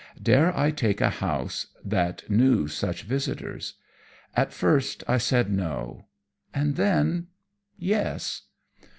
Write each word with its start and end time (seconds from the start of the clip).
Dare 0.19 0.51
I 0.57 0.71
take 0.71 0.99
a 0.99 1.11
house 1.11 1.67
that 1.85 2.27
knew 2.27 2.67
such 2.67 3.03
visitors? 3.03 3.75
At 4.35 4.51
first 4.51 5.03
I 5.07 5.19
said 5.19 5.51
no, 5.51 6.07
and 6.55 6.75
then 6.75 7.27
yes. 7.77 8.41